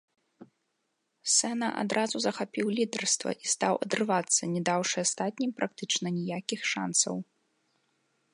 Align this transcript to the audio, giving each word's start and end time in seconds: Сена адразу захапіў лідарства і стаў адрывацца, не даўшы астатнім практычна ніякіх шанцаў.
Сена 1.35 1.67
адразу 1.81 2.17
захапіў 2.25 2.67
лідарства 2.79 3.31
і 3.43 3.53
стаў 3.53 3.73
адрывацца, 3.87 4.41
не 4.55 4.61
даўшы 4.71 4.97
астатнім 5.05 5.51
практычна 5.61 6.07
ніякіх 6.21 6.61
шанцаў. 6.73 7.15